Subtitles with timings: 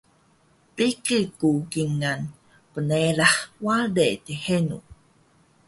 [0.75, 2.21] biqi ku kingal
[2.71, 4.77] pngerah ware dhenu